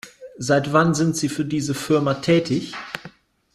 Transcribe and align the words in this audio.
Seit 0.39 0.73
wann 0.73 0.95
sind 0.95 1.15
Sie 1.15 1.29
für 1.29 1.45
diese 1.45 1.75
Firma 1.75 2.15
tätig? 2.15 2.73